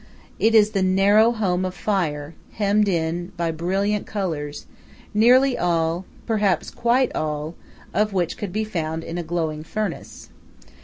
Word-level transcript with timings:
It 0.39 0.55
is 0.55 0.71
the 0.71 0.81
narrow 0.81 1.31
home 1.31 1.63
of 1.63 1.75
fire, 1.75 2.33
hemmed 2.53 2.87
in 2.87 3.33
by 3.37 3.51
brilliant 3.51 4.07
colors, 4.07 4.65
nearly 5.13 5.55
all 5.59 6.05
perhaps 6.25 6.71
quite 6.71 7.15
all 7.15 7.53
of 7.93 8.11
which 8.11 8.35
could 8.35 8.51
be 8.51 8.63
found 8.63 9.03
in 9.03 9.19
a 9.19 9.23
glowing 9.23 9.63
furnace. 9.63 10.29